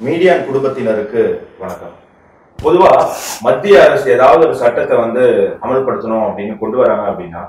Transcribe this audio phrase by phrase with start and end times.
[0.00, 1.22] மீடியான் குடும்பத்தினருக்கு
[1.62, 1.94] வணக்கம்.
[2.58, 2.92] பொதுவா
[3.46, 5.24] மத்திய அரசு ஏதாவது ஒரு சட்டத்தை வந்து
[5.64, 7.42] அமல்படுத்தணும் அப்படின்னு கொண்டு வராங்க அப்படின்னா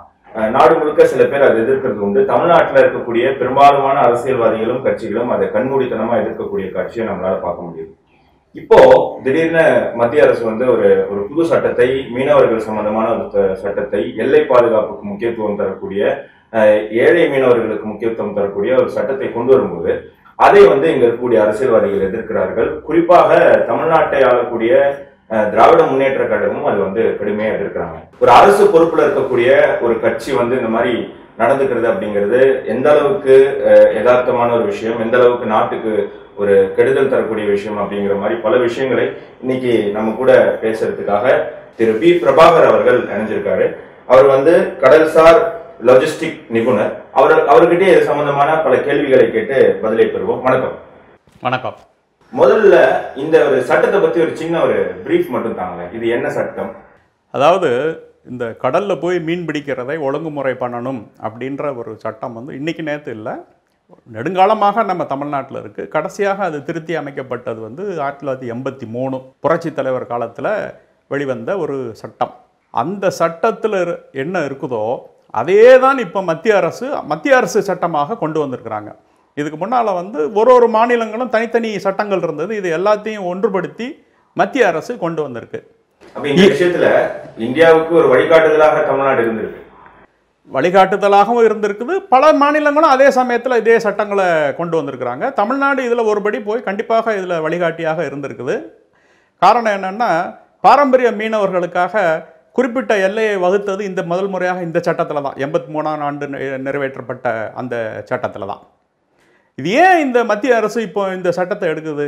[0.56, 2.22] நாடு முழுக்க சில பேர் அதை எதிர்க்கிறது உண்டு.
[2.32, 7.92] தமிழ்நாட்டில் இருக்கக்கூடிய பெரும்பாலுமான அரசியல்வாதிகளும் கட்சிகளும் அதை கண்மூடித்தனமா எதிர்க்கக்கூடிய காட்சியை நம்மளால பார்க்க முடியும்
[8.56, 8.80] இப்போ
[9.26, 9.66] திடீர்னு
[10.00, 16.02] மத்திய அரசு வந்து ஒரு ஒரு புது சட்டத்தை மீனவர்கள் சம்பந்தமான ஒரு சட்டத்தை எல்லை பாதுகாப்புக்கு முக்கியத்துவம் தரக்கூடிய
[17.04, 19.94] ஏழை மீனவர்களுக்கு முக்கியத்துவம் தரக்கூடிய ஒரு சட்டத்தை கொண்டு வரும்போது
[20.48, 22.70] அதை வந்து இங்க இருக்கக்கூடிய அரசியல்வாதிகள் எதிர்க்கிறார்கள்.
[22.88, 23.32] குறிப்பாக
[23.70, 24.74] தமிழ்நாட்டை ஆளக்கூடிய
[25.54, 27.98] திராவிட முன்னேற்ற கழகமும் அது வந்து கடுமையா எதிர்க்கிறாங்க.
[28.24, 29.50] ஒரு அரசு பொறுப்புல இருக்கக்கூடிய
[29.86, 30.94] ஒரு கட்சி வந்து இந்த மாதிரி
[31.42, 32.40] நடந்துக்கிறது அப்படிங்கிறது
[32.74, 33.36] எந்த அளவுக்கு
[33.98, 35.94] யதார்த்தமான ஒரு விஷயம் எந்த அளவுக்கு நாட்டுக்கு
[36.42, 39.06] ஒரு கெடுதல் தரக்கூடிய விஷயம் அப்படிங்கிற மாதிரி பல விஷயங்களை
[39.44, 41.26] இன்னைக்கு நம்ம கூட பேசுறதுக்காக
[41.80, 42.10] திரு பி.
[42.24, 43.68] பிரபாகர் அவர்கள் இணைஞ்சிருக்காரு.
[44.12, 45.40] அவர் வந்து கடல்சார்
[45.86, 47.02] லாஜிஸ்டிக் நிபுணர்.
[47.14, 50.42] அவர் அவர்கிட்ட இது சம்பந்தமான பல கேள்விகளை கேட்டு பதிலை பெறுவோம்.
[50.42, 50.78] வணக்கம்.
[51.42, 51.76] வணக்கம்.
[52.40, 56.76] முதல்ல இந்த ஒரு சட்டத்தை பத்தி ஒரு சின்ன ஒரு பிரீஃப் மட்டும் தாங்க இது என்ன சட்டம்?
[57.32, 63.34] அதாவது இந்த கடலில் போய் மீன் பிடிக்கிறதை ஒழுங்குமுறை பண்ணணும் அப்படின்ற ஒரு சட்டம் வந்து இன்னைக்கு நேற்று இல்லை.
[64.14, 70.08] நெடுங்காலமாக நம்ம தமிழ்நாட்டில் இருக்குது கடைசியாக அது திருத்தி அமைக்கப்பட்டது வந்து ஆயிரத்தி தொள்ளாயிரத்தி எண்பத்தி மூணு புரட்சித் தலைவர்
[70.08, 70.74] காலத்தில்
[71.08, 72.34] வெளிவந்த ஒரு சட்டம்.
[72.72, 74.98] அந்த சட்டத்தில் இரு- என்ன இருக்குதோ
[75.40, 78.90] அதே தான் இப்போ மத்திய அரசு மத்திய அரசு சட்டமாக கொண்டு வந்திருக்கிறாங்க.
[79.40, 82.52] இதுக்கு முன்னால் வந்து ஒரு ஒரு மாநிலங்களும் தனித்தனி சட்டங்கள் இருந்தது.
[82.62, 83.88] இது எல்லாத்தையும் ஒன்றுபடுத்தி
[84.38, 85.60] மத்திய அரசு கொண்டு வந்திருக்கு.
[86.16, 86.88] விஷயத்துல
[87.48, 89.60] இந்தியாவுக்கு ஒரு வழிகாட்டுதலாக தமிழ்நாடு இருந்திருக்கு.
[90.56, 91.96] வழிகாட்டுதலாகவும் இருந்திருக்குது.
[92.14, 94.28] பல மாநிலங்களும் அதே சமயத்தில் இதே சட்டங்களை
[94.60, 95.26] கொண்டு வந்திருக்கிறாங்க.
[95.40, 98.56] தமிழ்நாடு இதில் ஒருபடி போய் கண்டிப்பாக இதில் வழிகாட்டியாக இருந்திருக்குது.
[99.42, 100.12] காரணம் என்னன்னா
[100.66, 101.96] பாரம்பரிய மீனவர்களுக்காக
[102.58, 105.38] குறிப்பிட்ட எல்லையை வகுத்தது இந்த முதல் முறையாக இந்த சட்டத்தில் தான்.
[105.46, 106.26] எண்பத்தி மூணாம் ஆண்டு
[106.66, 107.28] நிறைவேற்றப்பட்ட
[107.62, 107.76] அந்த
[108.10, 108.62] சட்டத்தில் தான்.
[109.60, 112.08] இது ஏன் இந்த மத்திய அரசு இப்போ இந்த சட்டத்தை எடுக்குது?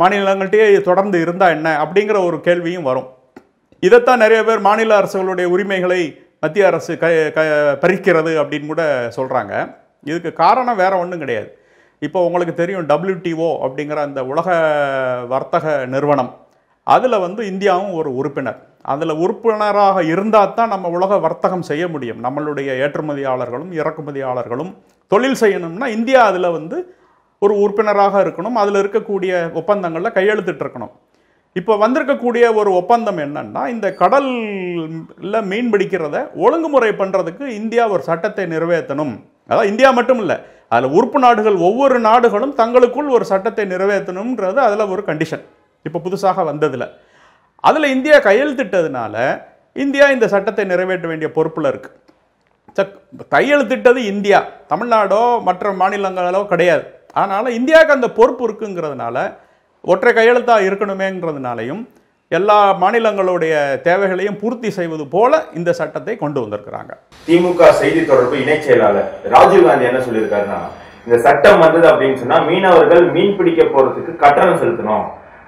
[0.00, 1.68] மாநிலங்கள்கிட்டயே தொடர்ந்து இருந்தால் என்ன?
[1.84, 3.08] அப்படிங்கிற ஒரு கேள்வியும் வரும்.
[3.86, 6.00] இதைத்தான் நிறைய பேர் மாநில அரசுகளுடைய உரிமைகளை
[6.44, 7.06] மத்திய அரசு க
[7.36, 7.40] க
[7.82, 8.82] பறிக்கிறது அப்படின்னு கூட
[9.16, 9.52] சொல்கிறாங்க
[10.10, 11.48] இதுக்கு காரணம் வேற ஒன்றும் கிடையாது.
[12.06, 14.48] இப்போ உங்களுக்கு தெரியும் டபிள்யூடிஓ அப்படிங்கிற அந்த உலக
[15.32, 16.32] வர்த்தக நிறுவனம்.
[16.94, 18.58] அதில் வந்து இந்தியாவும் ஒரு உறுப்பினர்.
[18.92, 22.20] அதில் உறுப்பினராக இருந்தால் தான் நம்ம உலக வர்த்தகம் செய்ய முடியும்.
[22.26, 24.70] நம்மளுடைய ஏற்றுமதியாளர்களும் இறக்குமதியாளர்களும்
[25.12, 26.76] தொழில் செய்யணும்னா இந்தியா அதில் வந்து
[27.42, 28.56] ஒரு உறுப்பினராக இருக்கணும்.
[28.62, 30.94] அதில் இருக்கக்கூடிய ஒப்பந்தங்களில் கையெழுத்திட்டு இருக்கணும்.
[31.58, 39.14] இப்போ வந்திருக்கக்கூடிய ஒரு ஒப்பந்தம் என்னன்னா இந்த கடலில் மீன் பிடிக்கிறத ஒழுங்குமுறை பண்ணுறதுக்கு இந்தியா ஒரு சட்டத்தை நிறைவேற்றணும்.
[39.50, 40.36] அதாவது இந்தியா மட்டும் இல்லை
[40.74, 45.44] அதில் உறுப்பு நாடுகள் ஒவ்வொரு நாடுகளும் தங்களுக்குள் ஒரு சட்டத்தை நிறைவேற்றணுன்றது அதில் ஒரு கண்டிஷன்
[45.86, 46.86] இப்போ புதுசாக வந்ததில்.
[47.68, 49.14] அதில் இந்தியா கையெழுத்திட்டதுனால
[49.84, 51.90] இந்தியா இந்த சட்டத்தை நிறைவேற்ற வேண்டிய பொறுப்பில் இருக்கு.
[53.34, 54.38] கையெழுத்திட்டது இந்தியா.
[54.72, 56.84] தமிழ்நாடோ மற்ற மாநிலங்களோ கிடையாது.
[57.18, 59.16] அதனால் இந்தியாவுக்கு அந்த பொறுப்பு இருக்குங்கிறதுனால
[59.92, 61.82] ஒற்றை கையெழுத்தாக இருக்கணுமேங்கிறதுனாலையும்
[62.36, 63.54] எல்லா மாநிலங்களுடைய
[63.86, 66.92] தேவைகளையும் பூர்த்தி செய்வது போல இந்த சட்டத்தை கொண்டு வந்திருக்கிறாங்க.
[67.28, 70.58] திமுக செய்தி தொடர்பு இணைச் செயலாளர் ராஜீவ் காந்தி என்ன சொல்லியிருக்காருன்னா
[71.06, 75.06] இந்த சட்டம் வந்தது அப்படின்னு சொன்னா மீனவர்கள் மீன் பிடிக்க போறதுக்கு கட்டணம் செலுத்தணும்.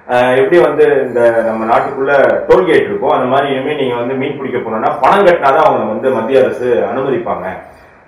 [0.09, 2.13] எப்படி வந்து இந்த நம்ம நாட்டுக்குள்ள
[2.47, 6.43] டோல்கேட் இருக்கும் அந்த மாதிரி இனிமேல் நீங்க வந்து மீன் பிடிக்க போனோம்னா பணம் கட்டினாதான் அவங்க வந்து மத்திய
[6.43, 7.47] அரசு அனுமதிப்பாங்க.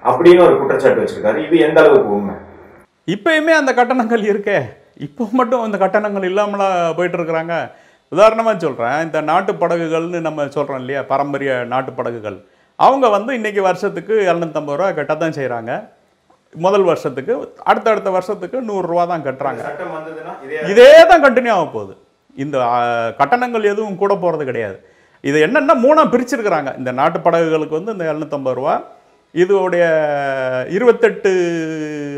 [0.03, 1.37] அப்படின்னு ஒரு குற்றச்சாட்டு வச்சிருக்காரு.
[1.47, 2.35] இது எந்த அளவுக்கு உண்மை?
[3.07, 4.57] இப்பயுமே அந்த கட்டணங்கள் இருக்கே.
[5.07, 7.55] இப்போ மட்டும் அந்த கட்டணங்கள் இல்லாமலா போயிட்டு இருக்கிறாங்க
[8.11, 11.01] உதாரணமாக சொல்கிறேன் இந்த நாட்டு படகுகள்னு நம்ம சொல்கிறோம் இல்லையா?
[11.01, 12.37] பாரம்பரிய நாட்டு படகுகள்.
[12.79, 15.71] அவங்க வந்து இன்னைக்கு வருஷத்துக்கு இரநூத்தம்பது ரூபா கட்ட தான் செய்கிறாங்க
[16.65, 17.33] முதல் வருஷத்துக்கு
[17.69, 19.61] அடுத்தடுத்த வருஷத்துக்கு நூறுரூவா தான் கட்டுறாங்க.
[20.71, 21.23] இதே தான்.
[21.25, 21.93] கண்டினியூ ஆக போகுது.
[22.43, 22.57] இந்த
[23.19, 24.77] கட்டணங்கள் எதுவும் கூட போகிறது கிடையாது.
[25.29, 26.69] இது என்னென்னா மூணாக பிரிச்சிருக்கிறாங்க.
[26.79, 28.75] இந்த நாட்டு படகுகளுக்கு வந்து இந்த எழுநூத்தம்பது ரூபா
[29.41, 29.83] இதோடைய
[30.77, 31.29] இருபத்தெட்டு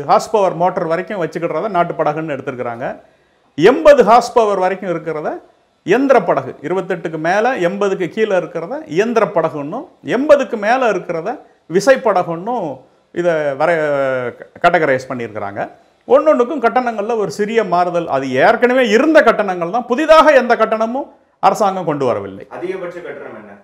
[0.08, 2.86] ஹார்ஸ் பவர் மோட்டர் வரைக்கும் வச்சுக்கிறத நாட்டு படகுன்னு எடுத்துருக்குறாங்க.
[3.58, 5.30] எண்பது ஹார்ஸ் பவர் வரைக்கும் இருக்கிறத
[5.86, 11.30] இயந்திர படகு இருபத்தெட்டுக்கு மேலே எண்பதுக்கு கீழே இருக்கிறத இயந்திர படகுன்னும் எண்பதுக்கு மேலே இருக்கிறத
[11.76, 12.68] விசைப்படகுன்னும்
[13.20, 13.70] இதை வர
[14.62, 15.60] கேட்டகரைஸ் பண்ணியிருக்கிறாங்க.
[16.14, 21.06] ஒன்னொன்றுக்கும் கட்டணங்களில் ஒரு சிறிய மாறுதல் அது ஏற்கனவே இருந்த கட்டணங்கள் தான் புதிதாக எந்த கட்டணமும்
[21.46, 22.44] அரசாங்கம் கொண்டு வரவில்லை.
[22.56, 23.54] அதிகபட்ச கட்டணம் என்ன?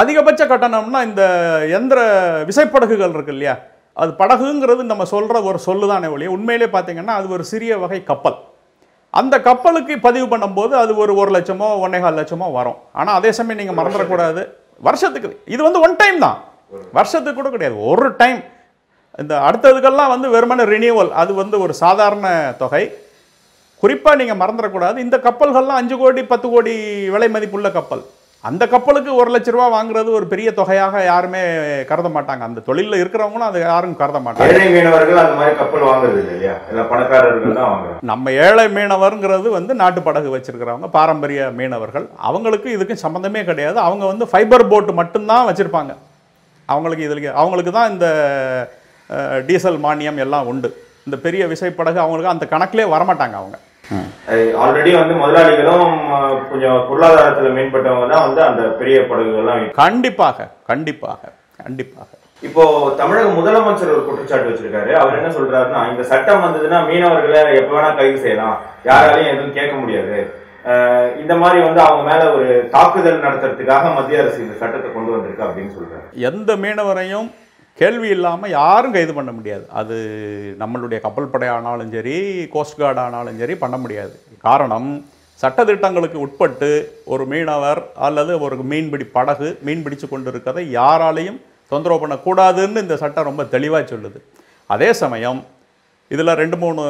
[0.00, 1.22] அதிகபட்ச கட்டணம்னா இந்த
[1.76, 1.98] எந்திர
[2.48, 3.54] விசைப்படகுகள் இருக்கு இல்லையா?
[4.02, 8.36] அது படகுங்கிறது நம்ம சொல்கிற ஒரு சொல்லுதானே ஒழிய உண்மையிலே பார்த்தீங்கன்னா அது ஒரு சிறிய வகை கப்பல்.
[9.20, 12.78] அந்த கப்பலுக்கு பதிவு பண்ணும்போது அது ஒரு ஒரு லட்சமோ ஒன்னேகால் லட்சமோ வரும்.
[13.00, 14.42] ஆனால் அதே சமயம் நீங்கள் மறந்துடக்கூடாது
[14.88, 15.30] வருஷத்துக்கு.
[15.54, 16.38] இது வந்து ஒன் டைம் தான்.
[16.98, 17.76] வருஷத்துக்கு கூட கிடையாது.
[17.92, 18.38] ஒரு டைம்
[19.22, 22.26] இந்த அடுத்ததுக்கெல்லாம் வந்து வெறுமனே ரினியூவல் அது வந்து ஒரு சாதாரண
[22.62, 22.84] தொகை.
[23.82, 26.74] குறிப்பாக நீங்கள் மறந்துடக்கூடாது இந்த கப்பல்கள்லாம் அஞ்சு கோடி பத்து கோடி
[27.14, 28.04] விலை மதிப்புள்ள கப்பல்.
[28.48, 31.40] அந்த கப்பலுக்கு ஒரு லட்ச ரூபா வாங்குறது ஒரு பெரிய தொகையாக யாருமே
[31.90, 32.42] கருத மாட்டாங்க.
[32.48, 34.50] அந்த தொழிலில் இருக்கிறவங்களும் அதை யாரும் கருத மாட்டாங்க.
[34.54, 36.54] ஏழை மீனவர்கள் அந்த மாதிரி கப்பல் வாங்குறது இல்லை இல்லையா?
[36.70, 42.06] இல்ல பணக்காரர்கள் தான் வாங்குறாங்க நம்ம ஏழை மீனவர்ங்கிறது வந்து நாட்டு படகு வச்சிருக்கிறவங்க பாரம்பரிய மீனவர்கள்.
[42.28, 43.78] அவங்களுக்கு இதுக்கு சம்மந்தமே கிடையாது.
[43.88, 45.94] அவங்க வந்து ஃபைபர் போட் மட்டும்தான் வச்சுருப்பாங்க.
[46.68, 48.06] அவங்களுக்கு இதில் அவங்களுக்கு தான் இந்த
[49.48, 50.68] டீசல் மானியம் எல்லாம் உண்டு.
[51.06, 53.56] இந்த பெரிய விசைப்படகு அவங்களுக்கு அந்த கணக்கிலே வரமாட்டாங்க அவங்க.
[54.62, 55.90] ஆல்ரெடி வந்து முதலாளிகளும்
[56.50, 59.66] கொஞ்சம் பொருளாதாரத்துல மேம்பட்டவங்க தான் வந்து அந்த பெரிய படகுகள்லாம்.
[59.82, 61.32] கண்டிப்பாக கண்டிப்பாக
[61.62, 62.08] கண்டிப்பாக.
[62.46, 62.64] இப்போ
[63.00, 64.90] தமிழக முதலமைச்சர் ஒரு குற்றச்சாட்டு வச்சிருக்காரு.
[65.02, 68.58] அவர் என்ன சொல்றாருன்னா இந்த சட்டம் வந்ததுன்னா மீனவர்களை எப்ப வேணா கைது செய்யலாம்.
[68.88, 70.18] யாராலையும் எதுவும் கேட்க முடியாது.
[71.22, 75.74] இந்த மாதிரி வந்து அவங்க மேல ஒரு தாக்குதல் நடத்துறதுக்காக மத்திய அரசு இந்த சட்டத்தை கொண்டு வந்திருக்கு அப்படின்னு
[75.76, 76.06] சொல்றாரு.
[76.30, 77.28] எந்த மீனவரையும்
[77.80, 79.64] கேள்வி இல்லாமல் யாரும் கைது பண்ண முடியாது.
[79.80, 79.96] அது
[80.60, 82.14] நம்மளுடைய கப்பல் படை ஆனாலும் சரி
[82.54, 84.14] கோஸ்ட் கார்டு ஆனாலும் சரி பண்ண முடியாது.
[84.46, 84.88] காரணம்
[85.42, 86.70] சட்டத்திட்டங்களுக்கு உட்பட்டு
[87.14, 91.38] ஒரு மீனவர் அல்லது ஒரு மீன்பிடி படகு மீன் பிடிச்சு கொண்டு இருக்கிறத யாராலையும்
[91.72, 94.18] தொந்தரவு பண்ணக்கூடாதுன்னு இந்த சட்டம் ரொம்ப தெளிவாக சொல்லுது.
[94.70, 95.40] அதே சமயம்
[96.14, 96.82] இதில் ரெண்டு மூணு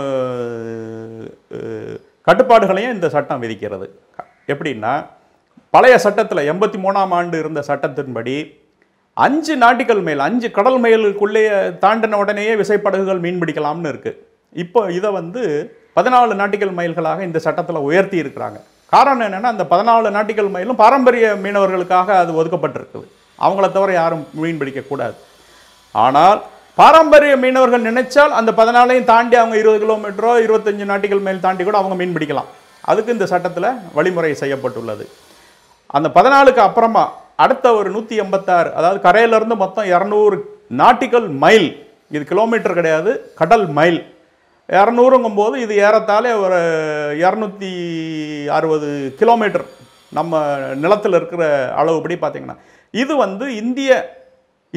[2.29, 3.89] கட்டுப்பாடுகளையும் இந்த சட்டம் விதிக்கிறது.
[4.53, 4.93] எப்படின்னா
[5.75, 8.37] பழைய சட்டத்தில் எண்பத்தி மூணாம் ஆண்டு இருந்த சட்டத்தின்படி
[9.25, 11.43] அஞ்சு நாட்டிக்கல் மைல் அஞ்சு கடல் மைலுக்குள்ளே
[11.83, 14.19] தாண்டின உடனேயே விசைப்படகுகள் மீன் பிடிக்கலாம்னு இருக்குது
[14.63, 15.43] இப்போ இதை வந்து
[15.99, 18.59] பதினாலு நாட்டிக்கல் மைல்களாக இந்த சட்டத்தில் உயர்த்தி இருக்கிறாங்க.
[18.93, 23.07] காரணம் என்னென்னா அந்த பதினாலு நாட்டிக்கல் மைலும் பாரம்பரிய மீனவர்களுக்காக அது ஒதுக்கப்பட்டிருக்குது.
[23.47, 25.17] அவங்கள தவிர யாரும் மீன் பிடிக்கக்கூடாது
[26.05, 26.39] ஆனால்
[26.79, 31.97] பாரம்பரிய மீனவர்கள் நினைச்சால் அந்த பதினாலையும் தாண்டி அவங்க இருபது கிலோமீட்டரோ இருபத்தஞ்சு நாட்டிக்கல் மைல் தாண்டி கூட அவங்க
[32.01, 32.51] மீன் பிடிக்கலாம்.
[32.91, 35.07] அதுக்கு இந்த சட்டத்தில் வழிமுறை செய்யப்பட்டுள்ளது.
[35.97, 37.05] அந்த பதினாலுக்கு அப்புறமா
[37.43, 40.37] அடுத்த ஒரு நூற்றி எண்பத்தாறு அதாவது கரையிலேருந்து மொத்தம் இரநூறு
[40.81, 41.69] நாட்டிக்கல் மைல்.
[42.15, 43.11] இது கிலோமீட்டர் கிடையாது
[43.41, 43.99] கடல் மைல்.
[44.69, 46.59] இரநூறுங்கும் போது இது ஏறத்தாலே ஒரு
[47.25, 47.73] இரநூத்தி
[48.59, 48.89] அறுபது
[49.21, 49.67] கிலோமீட்டர்
[50.19, 50.41] நம்ம
[50.85, 51.43] நிலத்தில் இருக்கிற
[51.81, 52.57] அளவுபடி பார்த்திங்கன்னா.
[53.03, 53.91] இது வந்து இந்திய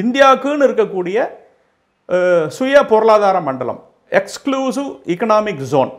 [0.04, 1.18] இந்தியாவுக்குன்னு இருக்கக்கூடிய
[2.58, 3.80] சுய பொருளாதார மண்டலம்
[4.20, 5.92] எக்ஸ்க்ளூசிவ் எக்கனாமிக் ஜோன்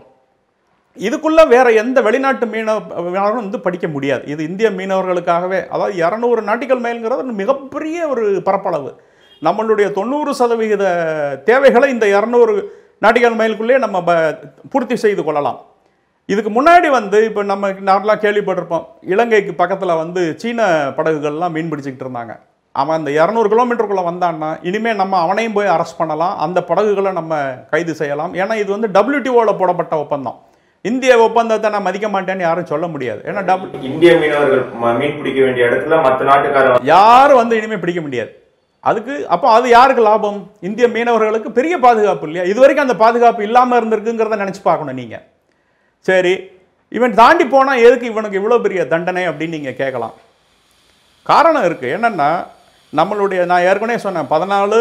[1.08, 4.22] இதுக்குள்ள வேற எந்த வெளிநாட்டு மீனவர்களும் வந்து படிக்க முடியாது.
[4.32, 8.90] இது இந்திய மீனவர்களுக்காகவே அதாவது இரநூறு நாட்டிக்கல் மைல்ங்கிறது மிகப்பெரிய ஒரு பரப்பளவு.
[9.46, 10.84] நம்மளுடைய தொண்ணூறு சதவிகித
[11.48, 12.54] தேவைகளை இந்த இரநூறு
[13.04, 14.14] நாட்டிக்கல் மைலுக்குள்ளே நம்ம
[14.72, 15.58] பூர்த்தி செய்து கொள்ளலாம்.
[16.32, 20.68] இதுக்கு முன்னாடி வந்து இப்போ நம்ம நார்மலாக கேள்விப்பட்டிருப்போம் இலங்கைக்கு பக்கத்தில் வந்து சீன
[20.98, 22.34] படகுகள்லாம் மீன் பிடிச்சிக்கிட்டு இருந்தாங்க.
[22.80, 27.40] அவன் அந்த இரநூறு கிலோமீட்டருக்குள்ளே வந்தான்னா இனிமேல் நம்ம அவனையும் போய் அரெஸ்ட் பண்ணலாம் அந்த படகுகளை நம்ம
[27.72, 28.34] கைது செய்யலாம்.
[28.42, 30.38] ஏன்னா இது வந்து டபிள்யூடிஓவில் போடப்பட்ட ஒப்பந்தம்.
[30.88, 33.20] இந்திய ஒப்பந்தத்தை நான் மதிக்க மாட்டேன்னு யாரும் சொல்ல முடியாது.
[33.28, 34.62] ஏன்னா டபுள் இந்திய மீனவர்கள்
[35.00, 38.30] மீன் பிடிக்க வேண்டிய இடத்துல மற்ற நாட்டுக்காரர் யாரும் வந்து இனிமேல் பிடிக்க முடியாது.
[38.90, 40.38] அதுக்கு அப்போ அது யாருக்கு லாபம்?
[40.68, 42.44] இந்திய மீனவர்களுக்கு பெரிய பாதுகாப்பு இல்லையா?
[42.52, 45.24] இது வரைக்கும் அந்த பாதுகாப்பு இல்லாமல் இருந்திருக்குங்கிறத நினச்சி பார்க்கணும் நீங்கள்
[46.08, 46.34] சரி
[46.98, 50.14] இவன் தாண்டி போனால் எதுக்கு இவனுக்கு இவ்வளோ பெரிய தண்டனை அப்படின்னு நீங்கள் கேட்கலாம்.
[51.30, 52.30] காரணம் இருக்குது என்னென்னா
[52.92, 54.78] நம்மளுடைய நான் ஏற்கனவே சொன்னேன் பதினாலு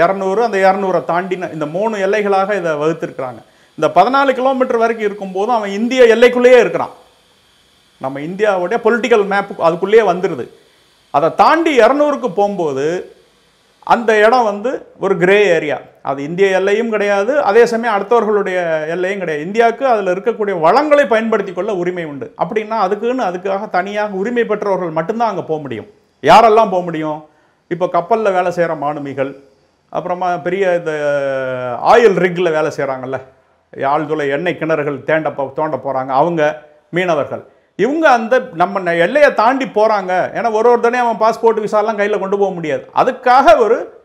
[0.00, 3.40] இரநூறு அந்த இரநூறை தாண்டின இந்த மூணு எல்லைகளாக இதை வகுத்திருக்கிறாங்க.
[3.80, 6.94] இந்த பதினாலு கிலோமீட்டர் வரைக்கும் இருக்கும்போது அவன் இந்திய எல்லைக்குள்ளேயே இருக்கிறான்.
[8.04, 10.44] நம்ம இந்தியாவுடைய பொலிட்டிக்கல் மேப் அதுக்குள்ளேயே வந்துடுது
[11.16, 12.84] அதை தாண்டி இரநூறுக்கு போகும்போது
[13.92, 14.70] அந்த இடம் வந்து
[15.04, 15.78] ஒரு கிரே ஏரியா
[16.10, 18.58] அது இந்திய எல்லையும் கிடையாது அதே சமயம் அடுத்தவர்களுடைய
[18.94, 19.46] எல்லையும் கிடையாது.
[19.46, 22.26] இந்தியாவுக்கு அதில் இருக்கக்கூடிய வளங்களை பயன்படுத்தி கொள்ள உரிமை உண்டு.
[22.42, 25.88] அப்படின்னா அதுக்குன்னு அதுக்காக தனியாக உரிமை பெற்றவர்கள் மட்டும்தான் அங்கே போக முடியும்.
[26.30, 27.20] யாரெல்லாம் போக முடியும்?
[27.74, 29.32] இப்போ கப்பலில் வேலை செய்கிற மாலுமிகள்
[29.98, 30.92] அப்புறமா பெரிய இந்த
[31.92, 33.18] ஆயில் ரிக்கில் வேலை செய்கிறாங்கல்ல
[33.76, 37.44] ஆழ்துளை எண்ணெய் கிணறுகள் தேண்ட போ- தோண்ட போகிறாங்க அவங்க மீனவர்கள்.
[37.76, 42.38] இவங்க அந்த நம்ம எல்லையை தாண்டி போகிறாங்க ஏன்னா ஒரு ஒரு தடவையும் அவன் பாஸ்போர்ட் விசாலாம் கையில் கொண்டு
[42.38, 42.90] போக முடியாது.
[42.96, 44.02] அதுக்காக ஒரு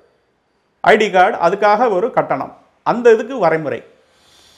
[0.88, 2.57] ஐடி கார்டு அதுக்காக ஒரு கட்டணம்.
[2.84, 3.84] அந்த இதுக்கு வரைமுறை.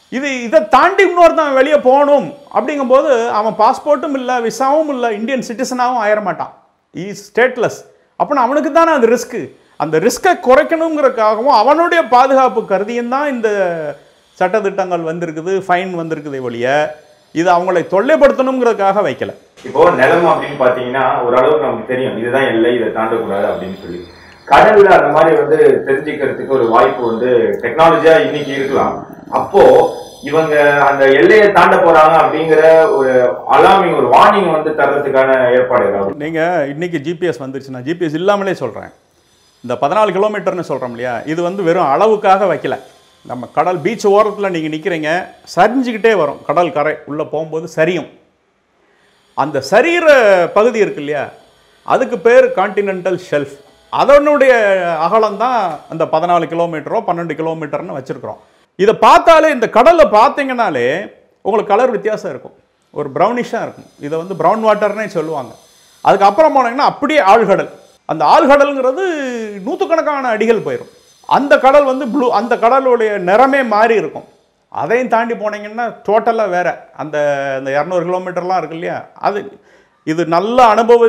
[0.10, 6.50] இது இதை தாண்டி இன்னொருத்தன் வெளியே போகணும் அப்படிங்கும்போது அவன் பாஸ்போர்ட்டும் இல்லை விசாவும் இல்லை இந்தியன் சிட்டிசனாகவும் ஆயிரமாட்டான்.
[6.98, 7.86] ஈ ஸ்டேட்லெஸ்
[8.24, 13.50] அப்படின்னா அவனுக்கு தானே அது ரிஸ்க்கு அந்த ரிஸ்க்கை குறைக்கணுங்கிறதுக்காகவும் அவனுடைய பாதுகாப்பு கருதியும் தான் இந்த
[14.39, 16.67] சட்டத்திட்டங்கள் வந்திருக்குது ஃபைன் வந்திருக்குதே ஒழிய
[17.39, 19.32] இது அவங்களை தொல்லைப்படுத்தணுங்கிறதுக்காக வைக்கல.
[19.67, 22.17] இப்போ நிலம் அப்படின்னு பாத்தீங்கன்னா ஓரளவுக்கு நமக்கு தெரியும்.
[22.22, 24.00] இதுதான் எல்லை இதை தாண்டக்கூடாது அப்படின்னு சொல்லி.
[24.51, 27.29] கடல்ல அந்த மாதிரி வந்து தெரிஞ்சுக்கிறதுக்கு ஒரு வாய்ப்பு வந்து
[27.63, 28.94] டெக்னாலஜியா இன்னைக்கு இருக்கலாம்.
[29.39, 29.63] அப்போ
[30.29, 30.56] இவங்க
[30.89, 32.62] அந்த எல்லையை தாண்ட போறாங்க அப்படிங்கிற
[32.98, 33.12] ஒரு
[33.56, 37.74] அலார்மிங் ஒரு வார்னிங் வந்து தர்றதுக்கான ஏற்பாடு நீங்கள் இன்னைக்கு ஜிபிஎஸ் வந்துருச்சு.
[37.75, 38.94] நான் ஜிபிஎஸ் இல்லாமலே சொல்கிறேன்
[39.63, 41.15] இந்த பதினாலு கிலோமீட்டர்னு சொல்கிறோம் இல்லையா?
[41.34, 42.77] இது வந்து வெறும் அளவுக்காக வைக்கல.
[43.29, 45.10] நம்ம கடல் பீச் ஓரத்தில் நீங்கள் நிற்கிறீங்க
[45.55, 46.39] சரிஞ்சுக்கிட்டே வரும்.
[46.50, 48.07] கடல் கரை உள்ளே போகும்போது சரியும்.
[49.43, 50.07] அந்த சரியிற
[50.57, 51.24] பகுதி இருக்கு இல்லையா?
[51.93, 53.55] அதுக்கு பேர் கான்டினென்டல் ஷெல்ஃப்
[53.89, 54.53] அதனுடைய
[55.05, 58.39] அகலம் தான் அந்த பதினாலு கிலோமீட்டரோ பன்னெண்டு கிலோமீட்டர்னு வச்சுருக்குறோம்.
[58.75, 60.88] இதை பார்த்தாலே இந்த கடலை பார்த்தீங்கனாலே
[61.41, 62.55] உங்களுக்கு கலர் வித்தியாசம் இருக்கும்.
[62.91, 63.89] ஒரு ப்ரௌனிஷாக இருக்கும்.
[64.00, 65.53] இதை வந்து ப்ரௌன் வாட்டர்னே சொல்லுவாங்க.
[66.01, 67.72] அதுக்கப்புறம் போனீங்கன்னா அப்படியே ஆழ்கடல்.
[68.12, 69.03] அந்த ஆழ்கடல்ங்கிறது
[69.65, 70.93] நூற்றுக்கணக்கான அடிகள் போயிடும்
[71.29, 74.27] அந்த கடல் வந்து ப்ளூ அந்த கடலுடைய நிறமே மாறி இருக்கும்.
[74.72, 76.74] அதையும் தாண்டி போனீங்கன்னா டோட்டலாக வேறு.
[77.01, 77.17] அந்த
[77.57, 78.98] அந்த இரநூறு கிலோமீட்டர்லாம் இருக்கு இல்லையா?
[79.27, 79.39] அது
[80.07, 81.07] இது நல்ல அனுபவ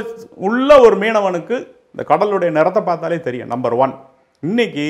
[0.48, 1.56] உள்ள ஒரு மீனவனுக்கு
[1.92, 3.94] இந்த கடலுடைய நிறத்தை பார்த்தாலே தெரியும் நம்பர் ஒன்
[4.42, 4.86] இன்னைக்கு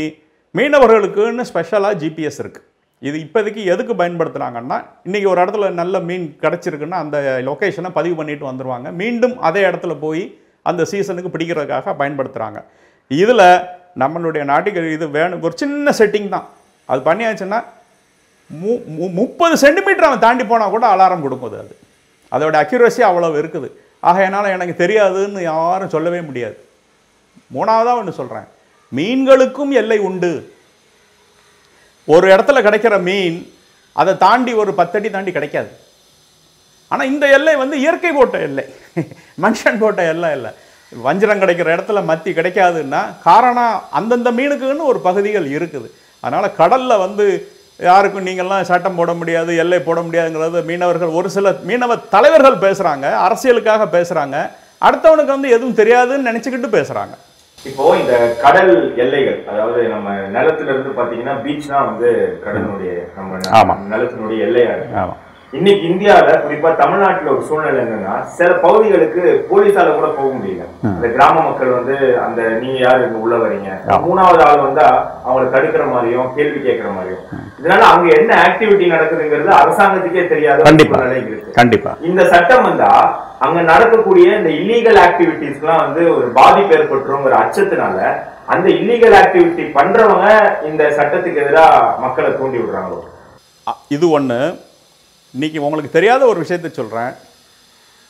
[0.54, 2.66] மீனவர்களுக்குன்னு ஸ்பெஷலாக ஜிபிஎஸ் இருக்குது
[3.02, 7.18] இது இப்போதைக்கு எதுக்கு பயன்படுத்துகிறாங்கன்னா இன்றைக்கி ஒரு இடத்துல நல்ல மீன் கிடச்சிருக்குன்னா அந்த
[7.48, 10.22] லொக்கேஷனை பதிவு பண்ணிட்டு வந்துடுவாங்க மீண்டும் அதே இடத்துல போய்
[10.62, 12.60] அந்த சீசனுக்கு பிடிக்கிறதுக்காக பயன்படுத்துகிறாங்க
[13.10, 13.46] இதில்
[13.98, 16.48] நம்மளுடைய நாட்டுக்கு இது வேணும் ஒரு சின்ன செட்டிங் தான்.
[16.84, 17.64] அது பண்ணியாச்சுன்னா
[18.46, 21.76] மு மு- முப்பது சென்டிமீட்டர் அவன் தாண்டி போனால் கூட அலாரம் கொடுக்குது அது.
[22.32, 23.70] அதோட அக்யூரஸி அவ்வளவு இருக்குது.
[24.00, 26.64] ஆக என்னால் எனக்கு தெரியாதுன்னு யாரும் சொல்லவே முடியாது.
[27.54, 28.44] மூணாவதாக ஒன்று சொல்கிறேன்
[28.96, 30.52] மீன்களுக்கும் எல்லை உண்டு.
[32.04, 33.52] ஒரு இடத்துல கிடைக்கிற மீன்
[33.92, 35.68] அதை தாண்டி ஒரு பத்தடி தாண்டி கிடைக்காது.
[36.88, 38.64] ஆனால் இந்த எல்லை வந்து இயற்கை போட்ட எல்லை.
[39.42, 40.50] மனுஷன் போட்ட எல்லை இல்லை.
[40.92, 45.88] வஞ்சிரம் கிடைக்கிற இடத்துல மத்தி கிடைக்காதுன்னா காரணம் அந்தந்த மீனுக்குன்னு ஒரு பகுதிகள் இருக்குது.
[46.24, 47.24] அதனால் கடலில் வந்து
[47.80, 53.86] யாருக்கும் நீங்கள்லாம் சட்டம் போட முடியாது எல்லை போட முடியாதுங்கிறது மீனவர்கள் ஒரு சில மீனவ தலைவர்கள் பேசுகிறாங்க அரசியலுக்காக
[53.96, 54.36] பேசுகிறாங்க
[54.82, 57.14] அடுத்தவனுக்கு வந்து எதுவும் தெரியாதுன்னு நினச்சிக்கிட்டு பேசுகிறாங்க
[57.58, 62.10] இப்போ இந்த கடல் எல்லைகள் அதாவது நம்ம நிலத்துல இருந்து பாத்தீங்கன்னா பீச்னா வந்து
[62.44, 63.74] கடலினுடைய நம்ம.
[63.92, 64.94] நிலத்தினுடைய எல்லையா இருக்கு.
[65.52, 70.64] இன்னைக்கு இந்தியால குறிப்பா தமிழ்நாட்டுல ஒரு சூழ்நிலை என்னன்னா சில பகுதிகளுக்கு போலீஸால கூட போக முடியல.
[70.90, 73.70] அந்த கிராம மக்கள் வந்து அந்த நீங்க யாரு இங்க உள்ள வரீங்க.
[74.06, 74.88] மூணாவது ஆள் வந்தா
[75.24, 77.24] அவங்களை தடுக்கிற மாதிரியும் கேள்வி கேட்கிற மாதிரியும்.
[77.60, 81.00] இதனால அங்க என்ன ஆக்டிவிட்டி நடக்குதுங்கிறது அரசாங்கத்துக்கே தெரியாத ஒரு கண்டிப்பா.
[81.30, 82.06] இருக்கு.
[82.10, 82.92] இந்த சட்டம் வந்தா
[83.46, 87.98] அங்க நடக்கக்கூடிய இந்த இல்லீகல் ஆக்டிவிட்டிஸ்க்குலாம் வந்து ஒரு பாதிப்பு ஏற்பட்டுருங்கிற அச்சத்தினால
[88.54, 90.28] அந்த இல்லீகல் ஆக்டிவிட்டி பண்றவங்க
[90.70, 91.74] இந்த சட்டத்துக்கு எதிராக
[92.04, 93.00] மக்களை தூண்டி விடுறாங்களோ?
[93.96, 94.40] இது ஒன்று
[95.34, 97.12] இன்னைக்கு உங்களுக்கு தெரியாத ஒரு விஷயத்தை சொல்கிறேன்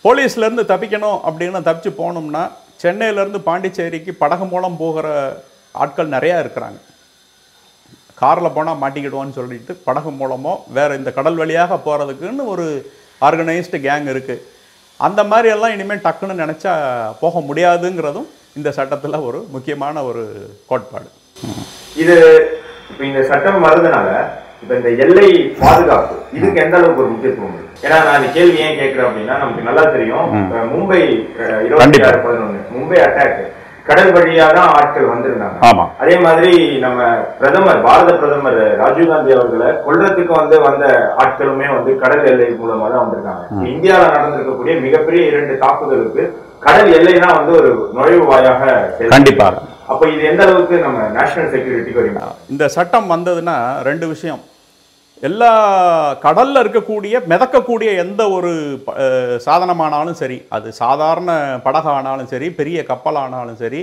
[0.05, 2.43] போலீஸ்லேருந்து தப்பிக்கணும் அப்படின்னு தப்பிச்சு போனோம்னா
[2.83, 5.07] சென்னையிலேருந்து பாண்டிச்சேரிக்கு படகு மூலம் போகிற
[5.75, 6.79] ஆட்கள் நிறையா இருக்கிறாங்க.
[8.15, 12.67] காரில் போனால் மாட்டிக்கிடுவோன்னு சொல்லிட்டு படகு மூலமோ வேறு இந்த கடல் வழியாக போகிறதுக்குன்னு ஒரு
[13.23, 14.45] ஆர்கனைஸ்டு கேங் இருக்குது
[15.01, 16.73] அந்த மாதிரி எல்லாம் இனிமேல் டக்குன்னு நினச்சா
[17.21, 20.23] போக முடியாதுங்கிறதும் இந்த சட்டத்தில் ஒரு முக்கியமான ஒரு
[20.67, 21.09] கோட்பாடு.
[21.97, 22.17] இது
[23.09, 24.09] இந்த சட்டம் வர்றதுனால
[24.63, 25.29] இப்ப இந்த எல்லை
[25.61, 29.85] பாதுகாப்பு இதுக்கு எந்த அளவுக்கு ஒரு முக்கியத்துவம் ஏன்னா நான் இந்த கேள்வி ஏன் கேட்கிறேன் அப்படின்னா நமக்கு நல்லா
[29.95, 30.25] தெரியும்.
[30.73, 30.99] மும்பை
[31.67, 32.09] இருபத்தி கண்டிப்பா.
[32.09, 33.39] ஆறு பதினொன்னு மும்பை அட்டாக்
[33.89, 35.85] கடல் வழியா தான் ஆட்கள் வந்திருந்தாங்க.
[36.03, 36.51] அதே மாதிரி
[36.83, 36.99] நம்ம
[37.39, 40.85] பிரதமர் பாரத பிரதமர் ராஜீவ்காந்தி அவர்களை கொல்றதுக்கு வந்து வந்த
[41.23, 43.45] ஆட்களுமே வந்து கடல் எல்லை மூலமா தான் வந்திருக்காங்க.
[43.75, 46.25] இந்தியாவில் நடந்திருக்கக்கூடிய மிகப்பெரிய இரண்டு தாக்குதலுக்கு
[46.67, 48.63] கடல் எல்லை தான் வந்து ஒரு நுழைவு வாயாக.
[49.15, 53.57] கண்டிப்பாக அப்போ இது எந்த அளவுக்கு நம்ம நேஷனல் செக்யூரிட்டிக்கு இந்த சட்டம் வந்ததுன்னா
[53.89, 54.43] ரெண்டு விஷயம்.
[55.29, 55.53] எல்லா
[56.25, 58.51] கடல்ல இருக்கக்கூடிய மிதக்கக்கூடிய எந்த ஒரு
[59.47, 61.31] சாதனமானாலும் சரி அது சாதாரண
[61.65, 63.81] படகானாலும் சரி பெரிய கப்பலானாலும் சரி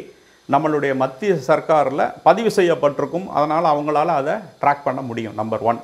[0.53, 3.27] நம்மளுடைய மத்திய சர்க்காரில் பதிவு செய்யப்பட்டிருக்கும்.
[3.37, 5.81] அதனால் அவங்களால அதை ட்ராக் பண்ண முடியும் நம்பர் ஒன்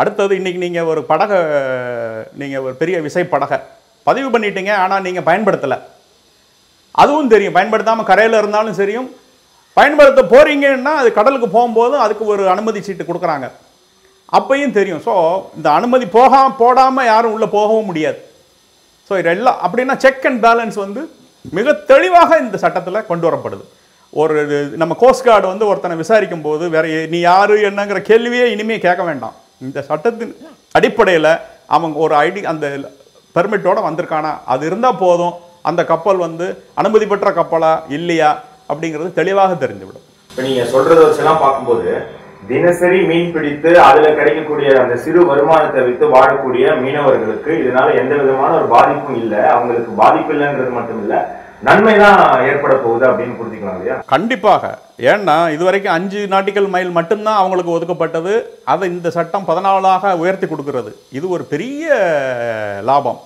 [0.00, 1.40] அடுத்தது இன்றைக்கி நீங்கள் ஒரு படகை
[2.40, 3.58] நீங்கள் ஒரு பெரிய விசை படகை
[4.06, 5.78] பதிவு பண்ணிட்டீங்க ஆனால் நீங்கள் பயன்படுத்தலை.
[7.02, 9.10] அதுவும் தெரியும் பயன்படுத்தாமல் கரையில் இருந்தாலும் சரியும்
[9.76, 13.46] பயன்படுத்த போகிறீங்கன்னா அது கடலுக்கு போகும்போது அதுக்கு ஒரு அனுமதி சீட்டு கொடுக்குறாங்க.
[14.38, 15.02] அப்பையும் தெரியும்.
[15.06, 15.14] ஸோ
[15.58, 18.18] இந்த அனுமதி போகாம போடாமல் யாரும் உள்ளே போகவும் முடியாது.
[19.08, 21.02] ஸோ இதெல்லாம் அப்படின்னா செக் அண்ட் பேலன்ஸ் வந்து
[21.56, 23.64] மிக தெளிவாக இந்த சட்டத்தில் கொண்டு வரப்படுது.
[24.20, 28.76] ஒரு இது நம்ம கோஸ்ட் கார்டு வந்து ஒருத்தனை விசாரிக்கும் போது வேற நீ யாரு என்னங்கிற கேள்வியே இனிமே
[28.86, 29.36] கேட்க வேண்டாம்.
[29.66, 30.34] இந்த சட்டத்தின்
[30.78, 31.32] அடிப்படையில்
[31.76, 32.66] அவங்க ஒரு ஐடி அந்த
[33.36, 34.32] பெர்மிட்டோடு வந்திருக்கானா?
[34.52, 35.34] அது இருந்தால் போதும்.
[35.68, 36.46] அந்த கப்பல் வந்து
[36.80, 37.72] அனுமதி பெற்ற கப்பலா?
[37.98, 38.30] இல்லையா?
[38.72, 41.88] அப்படிங்கிறது தெளிவாக தெரிஞ்சுவிடும் இப்ப நீங்க சொல்றத வச்செல்லாம் பார்க்கும்போது
[42.48, 48.64] தினசரி மீன் பிடித்து அதுல கிடைக்கக்கூடிய அந்த சிறு வருமானத்தை வைத்து வாழக்கூடிய மீனவர்களுக்கு இதனால எந்த விதமான ஒரு
[48.66, 49.50] பாதிப்பும் இல்ல.
[49.50, 51.14] அவங்களுக்கு பாதிப்பு இல்லைன்றது மட்டும் இல்ல.
[51.60, 53.96] நன்மை தான் ஏற்பட போகுது அப்படின்னு புரிஞ்சுக்கலாம் இல்லையா?
[54.06, 54.78] கண்டிப்பாக.
[55.00, 58.32] ஏன்னா இதுவரைக்கும் அஞ்சு நாட்டிக்கல் மைல் மட்டும்தான் அவங்களுக்கு ஒதுக்கப்பட்டது.
[58.64, 60.96] அதை இந்த சட்டம் பதினாலாக உயர்த்தி கொடுக்கிறது.
[61.10, 61.86] இது ஒரு பெரிய
[62.84, 63.20] லாபம்.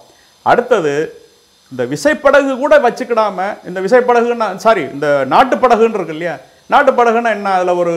[0.46, 0.94] அடுத்தது
[1.72, 6.34] இந்த விசைப்படகு கூட வச்சுக்கிடாம இந்த விசைப்படகுன்னா சாரி இந்த நாட்டுப்படகுன்னு இருக்கு இல்லையா?
[6.70, 7.48] நாட்டுப்படகுன்னா என்ன?
[7.56, 7.92] அதில் ஒரு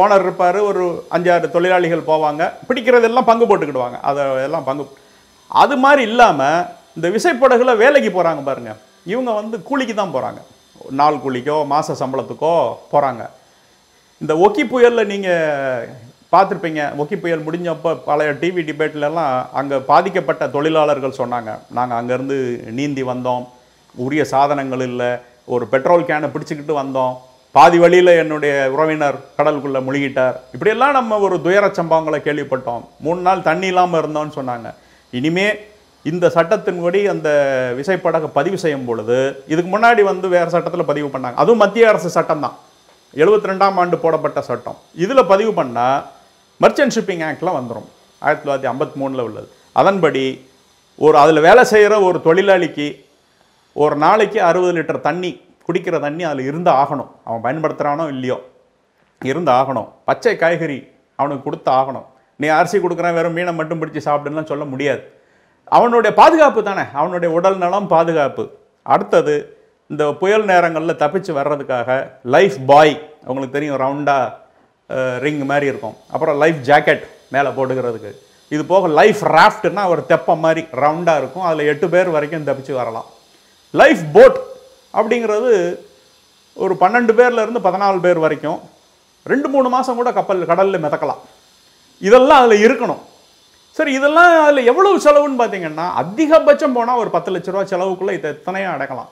[0.00, 3.96] ஓனர் இருப்பார் ஒரு அஞ்சாறு தொழிலாளிகள் போவாங்க பிடிக்கிறதெல்லாம் பங்கு போட்டுக்கிடுவாங்க.
[4.02, 4.84] அதை எல்லாம் பங்கு
[5.50, 6.60] அது மாதிரி இல்லாமல்
[6.96, 10.40] இந்த விசைப்படகுல வேலைக்கு போகிறாங்க பாருங்கள் இவங்க வந்து கூலிக்கு தான் போகிறாங்க
[11.00, 12.54] நாள் கூலிக்கோ மாத சம்பளத்துக்கோ
[12.92, 13.22] போகிறாங்க
[14.20, 15.88] இந்த ஒக்கி புயலில் நீங்கள்
[16.34, 16.82] பார்த்துருப்பீங்க.
[17.02, 21.52] ஒக்கி புயல் முடிஞ்சப்போ பழைய டிவி டிபேட்லலாம் அங்கே பாதிக்கப்பட்ட தொழிலாளர்கள் சொன்னாங்க.
[21.78, 22.38] நாங்கள் அங்கேருந்து
[22.78, 23.44] நீந்தி வந்தோம்.
[24.06, 25.12] உரிய சாதனங்கள் இல்லை.
[25.54, 27.14] ஒரு பெட்ரோல் கேனை பிடிச்சிக்கிட்டு வந்தோம்.
[27.56, 30.36] பாதி வழியில் என்னுடைய உறவினர் கடலுக்குள்ளே முழுகிட்டார்.
[30.54, 32.82] இப்படியெல்லாம் நம்ம ஒரு துயர சம்பவங்களை கேள்விப்பட்டோம்.
[33.06, 34.70] மூணு நாள் தண்ணி இல்லாமல் இருந்தோம்னு சொன்னாங்க.
[35.18, 35.46] இனிமே
[36.10, 37.28] இந்த சட்டத்தின்படி அந்த
[37.78, 39.18] விசைப்படகை பதிவு செய்யும் பொழுது
[39.52, 41.38] இதுக்கு முன்னாடி வந்து வேறு சட்டத்தில் பதிவு பண்ணாங்க.
[41.42, 42.56] அதுவும் மத்திய அரசு சட்டம் தான்
[43.22, 44.78] எழுபத்தி ரெண்டாம் ஆண்டு போடப்பட்ட சட்டம்.
[45.04, 46.02] இதில் பதிவு பண்ணால்
[46.62, 49.48] மர்ச்சன்ட் ஷிப்பிங் ஆக்ட்லாம் வந்துடும் ஆயிரத்தி தொள்ளாயிரத்தி ஐம்பத்தி மூணில் உள்ளது.
[49.72, 50.48] அதன்படி
[50.96, 53.04] ஒரு அதில் வேலை செய்கிற ஒரு தொழிலாளிக்கு
[53.72, 57.10] ஒரு நாளைக்கு அறுபது லிட்டர் தண்ணி குடிக்கிற தண்ணி அதில் இருந்து ஆகணும்.
[57.24, 58.42] அவன் பயன்படுத்துகிறானோ இல்லையோ?
[59.24, 59.88] இருந்து ஆகணும்.
[60.04, 62.04] பச்சை காய்கறி அவனுக்கு கொடுத்து ஆகணும்.
[62.36, 65.12] நீ அரிசி கொடுக்குறேன் வெறும் மீனை மட்டும் பிடிச்சி சாப்பிடுன்னு சொல்ல முடியாது.
[65.64, 66.82] அவனுடைய பாதுகாப்பு தானே?
[66.92, 68.50] அவனுடைய உடல் நலம் பாதுகாப்பு.
[68.82, 69.58] அடுத்தது
[69.88, 74.42] இந்த புயல் நேரங்களில் தப்பிச்சு வர்றதுக்காக லைஃப் பாய் அவங்களுக்கு தெரியும் ரவுண்டாக
[75.18, 75.96] ரிங் மாதிரி இருக்கும்.
[76.12, 78.12] அப்புறம் லைஃப் ஜாக்கெட் மேலே போட்டுக்கிறதுக்கு.
[78.48, 81.42] இது போக லைஃப் ராஃப்ட்னா ஒரு தெப்பம் மாதிரி ரவுண்டாக இருக்கும்.
[81.42, 83.06] அதில் எட்டு பேர் வரைக்கும் தப்பிச்சு வரலாம்.
[83.70, 84.38] லைஃப் போட்
[84.94, 85.52] அப்படிங்கிறது
[86.54, 88.60] ஒரு பன்னெண்டு பேர்லேருந்து பதினாலு பேர் வரைக்கும்
[89.24, 91.22] ரெண்டு மூணு மாதம் கூட கப்பல் கடலில் மிதக்கலாம்.
[91.98, 93.02] இதெல்லாம் அதில் இருக்கணும்.
[93.76, 98.72] சரி இதெல்லாம் அதில் எவ்வளவு செலவுன்னு பார்த்தீங்கன்னா அதிகபட்சம் போனால் ஒரு பத்து லட்ச ரூபா செலவுக்குள்ளே இதை எத்தனையும்
[98.74, 99.08] அடக்கலாம்.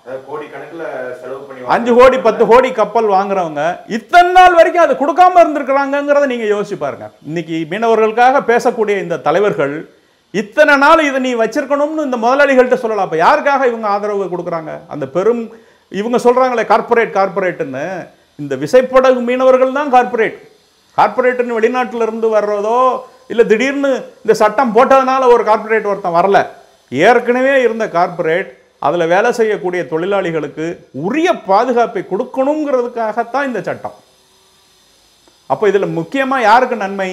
[1.75, 3.63] அஞ்சு கோடி பத்து கோடி கப்பல் வாங்குறவங்க
[3.97, 7.09] இத்தனை நாள் வரைக்கும் அதை கொடுக்காம இருந்திருக்கிறாங்கங்கிறத நீங்க யோசிச்சு பாருங்க.
[7.29, 9.75] இன்னைக்கு மீனவர்களுக்காக பேசக்கூடிய இந்த தலைவர்கள்
[10.35, 13.09] இத்தனை நாள் இதை நீ வச்சிருக்கணும்னு இந்த முதலாளிகள்கிட்ட சொல்லலாம்.
[13.09, 14.75] அப்ப யாருக்காக இவங்க ஆதரவு கொடுக்குறாங்க?
[14.95, 15.43] அந்த பெரும்
[15.93, 17.87] இவங்க சொல்றாங்களே கார்ப்பரேட் கார்ப்பரேட்டுன்னு
[18.39, 20.39] இந்த விசைப்படகு மீனவர்கள் தான் கார்ப்பரேட்
[20.99, 22.79] கார்ப்பரேட்டுன்னு வெளிநாட்டுல இருந்து வர்றதோ
[23.31, 23.91] இல்ல திடீர்னு
[24.25, 26.39] இந்த சட்டம் போட்டதுனால ஒரு கார்ப்பரேட் ஒருத்தன் வரல.
[26.93, 28.51] ஏற்கனவே இருந்த கார்ப்பரேட்
[28.87, 30.65] அதில் வேலை செய்யக்கூடிய தொழிலாளிகளுக்கு
[31.07, 33.97] உரிய பாதுகாப்பை கொடுக்கணுங்கிறதுக்காகத்தான் இந்த சட்டம்.
[35.53, 37.11] அப்போ இதில் முக்கியமாக யாருக்கு நன்மை?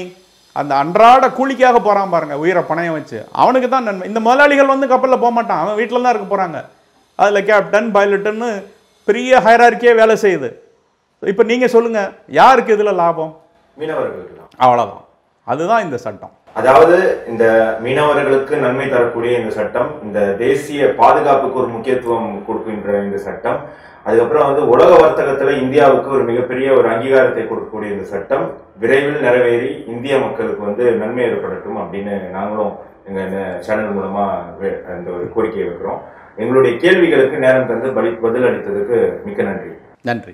[0.60, 3.18] அந்த அன்றாட கூலிக்காக போகிறான் பாருங்க உயிரை பணயம் வச்சு.
[3.42, 4.08] அவனுக்கு தான் நன்மை.
[4.12, 5.62] இந்த முதலாளிகள் வந்து கப்பலில் போக மாட்டான்.
[5.64, 6.60] அவன் வீட்டில் தான் இருக்க போகிறாங்க
[7.20, 8.50] அதில் கேப்டன் பைலட்டுன்னு
[9.08, 10.50] பெரிய ஹைரார்க்கியே வேலை செய்யுது.
[11.24, 13.32] இப்போ நீங்கள் சொல்லுங்கள் யாருக்கு இதில் லாபம்?
[13.78, 14.52] மீனவர்களுக்கு தான்.
[14.66, 15.06] அவ்வளோதான்
[15.50, 16.32] அதுதான் இந்த சட்டம்.
[16.54, 16.96] அதாவது
[17.28, 17.44] இந்த
[17.84, 23.60] மீனவர்களுக்கு நன்மை தரக்கூடிய இந்த சட்டம் இந்த தேசிய பாதுகாப்புக்கு ஒரு முக்கியத்துவம் கொடுக்கின்ற இந்த சட்டம்
[24.04, 28.46] அதுக்கப்புறம் வந்து உலக வர்த்தகத்துல இந்தியாவுக்கு ஒரு மிகப்பெரிய ஒரு அங்கீகாரத்தை கொடுக்கக்கூடிய இந்த சட்டம்
[28.80, 32.74] விரைவில் நிறைவேறி இந்திய மக்களுக்கு வந்து நன்மை ஏற்படட்டும் அப்படின்னு நாங்களும்
[33.06, 33.22] எங்க
[33.60, 34.26] சேனல் மூலமா
[34.62, 36.02] வே- இந்த ஒரு கோரிக்கையை வைக்கிறோம்.
[36.36, 39.72] எங்களுடைய கேள்விகளுக்கு நேரம் தந்து பதில் அளித்ததுக்கு மிக்க நன்றி.
[40.02, 40.34] நன்றி.